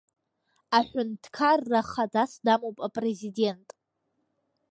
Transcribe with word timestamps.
Аҳәынҭқарра 0.77 1.81
хадас 1.89 2.31
дамоуп 2.45 2.77
апрезидент. 2.87 3.69